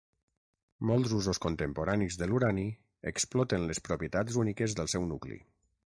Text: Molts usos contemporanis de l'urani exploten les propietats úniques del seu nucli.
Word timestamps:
Molts 0.91 1.13
usos 1.17 1.41
contemporanis 1.43 2.17
de 2.21 2.29
l'urani 2.31 2.65
exploten 3.13 3.71
les 3.73 3.85
propietats 3.91 4.43
úniques 4.47 4.79
del 4.81 4.95
seu 4.97 5.11
nucli. 5.15 5.41